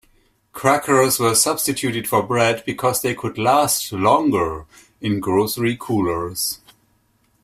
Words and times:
Crackers 0.51 1.19
were 1.19 1.35
substituted 1.35 2.07
for 2.07 2.23
bread 2.23 2.63
because 2.65 3.03
they 3.03 3.13
could 3.13 3.37
last 3.37 3.93
longer 3.93 4.65
in 4.99 5.19
grocery 5.19 5.77
coolers. 5.79 6.57